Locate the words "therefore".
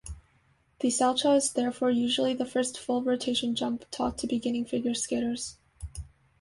1.53-1.91